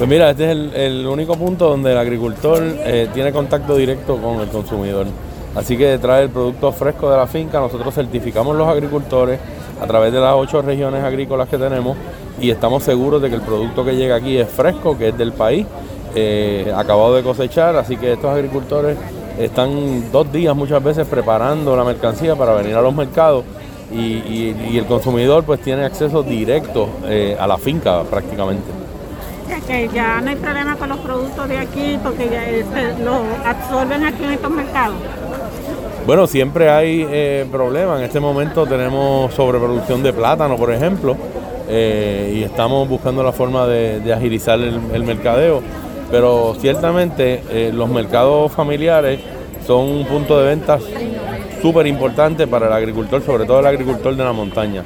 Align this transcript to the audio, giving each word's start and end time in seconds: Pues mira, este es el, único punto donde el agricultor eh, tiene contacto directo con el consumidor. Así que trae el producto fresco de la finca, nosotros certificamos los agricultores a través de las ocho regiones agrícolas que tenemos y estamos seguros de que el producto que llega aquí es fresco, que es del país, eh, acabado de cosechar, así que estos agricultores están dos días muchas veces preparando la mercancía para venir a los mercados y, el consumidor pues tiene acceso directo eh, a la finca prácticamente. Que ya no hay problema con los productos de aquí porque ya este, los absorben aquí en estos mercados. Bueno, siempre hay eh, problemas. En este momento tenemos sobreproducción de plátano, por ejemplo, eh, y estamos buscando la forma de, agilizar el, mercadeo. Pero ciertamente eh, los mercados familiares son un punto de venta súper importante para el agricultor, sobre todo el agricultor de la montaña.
Pues 0.00 0.08
mira, 0.08 0.30
este 0.30 0.50
es 0.50 0.56
el, 0.76 1.06
único 1.06 1.34
punto 1.34 1.68
donde 1.68 1.92
el 1.92 1.98
agricultor 1.98 2.62
eh, 2.62 3.08
tiene 3.12 3.32
contacto 3.32 3.76
directo 3.76 4.16
con 4.16 4.40
el 4.40 4.48
consumidor. 4.48 5.04
Así 5.54 5.76
que 5.76 5.98
trae 5.98 6.22
el 6.22 6.30
producto 6.30 6.72
fresco 6.72 7.10
de 7.10 7.18
la 7.18 7.26
finca, 7.26 7.60
nosotros 7.60 7.94
certificamos 7.94 8.56
los 8.56 8.66
agricultores 8.66 9.38
a 9.78 9.86
través 9.86 10.10
de 10.10 10.18
las 10.18 10.32
ocho 10.36 10.62
regiones 10.62 11.04
agrícolas 11.04 11.50
que 11.50 11.58
tenemos 11.58 11.98
y 12.40 12.48
estamos 12.48 12.82
seguros 12.82 13.20
de 13.20 13.28
que 13.28 13.34
el 13.34 13.42
producto 13.42 13.84
que 13.84 13.94
llega 13.94 14.16
aquí 14.16 14.38
es 14.38 14.48
fresco, 14.48 14.96
que 14.96 15.08
es 15.08 15.18
del 15.18 15.34
país, 15.34 15.66
eh, 16.14 16.72
acabado 16.74 17.14
de 17.14 17.22
cosechar, 17.22 17.76
así 17.76 17.98
que 17.98 18.14
estos 18.14 18.30
agricultores 18.30 18.96
están 19.38 20.10
dos 20.10 20.32
días 20.32 20.56
muchas 20.56 20.82
veces 20.82 21.06
preparando 21.06 21.76
la 21.76 21.84
mercancía 21.84 22.34
para 22.36 22.54
venir 22.54 22.74
a 22.74 22.80
los 22.80 22.94
mercados 22.94 23.44
y, 23.92 24.78
el 24.78 24.86
consumidor 24.86 25.44
pues 25.44 25.60
tiene 25.60 25.84
acceso 25.84 26.22
directo 26.22 26.88
eh, 27.04 27.36
a 27.38 27.46
la 27.46 27.58
finca 27.58 28.02
prácticamente. 28.04 28.80
Que 29.58 29.88
ya 29.88 30.20
no 30.20 30.30
hay 30.30 30.36
problema 30.36 30.76
con 30.76 30.88
los 30.88 30.98
productos 30.98 31.48
de 31.48 31.58
aquí 31.58 31.98
porque 32.02 32.28
ya 32.30 32.48
este, 32.48 33.02
los 33.02 33.22
absorben 33.44 34.04
aquí 34.04 34.24
en 34.24 34.30
estos 34.30 34.50
mercados. 34.50 34.96
Bueno, 36.06 36.26
siempre 36.26 36.70
hay 36.70 37.06
eh, 37.10 37.46
problemas. 37.50 37.98
En 37.98 38.04
este 38.04 38.20
momento 38.20 38.66
tenemos 38.66 39.32
sobreproducción 39.34 40.02
de 40.02 40.12
plátano, 40.12 40.56
por 40.56 40.72
ejemplo, 40.72 41.16
eh, 41.68 42.34
y 42.36 42.42
estamos 42.42 42.88
buscando 42.88 43.22
la 43.22 43.32
forma 43.32 43.66
de, 43.66 44.12
agilizar 44.12 44.58
el, 44.58 45.04
mercadeo. 45.04 45.62
Pero 46.10 46.56
ciertamente 46.58 47.42
eh, 47.50 47.70
los 47.72 47.88
mercados 47.88 48.50
familiares 48.50 49.20
son 49.66 49.86
un 49.86 50.04
punto 50.06 50.40
de 50.40 50.46
venta 50.46 50.78
súper 51.62 51.86
importante 51.86 52.46
para 52.46 52.66
el 52.66 52.72
agricultor, 52.72 53.22
sobre 53.22 53.44
todo 53.44 53.60
el 53.60 53.66
agricultor 53.66 54.16
de 54.16 54.24
la 54.24 54.32
montaña. 54.32 54.82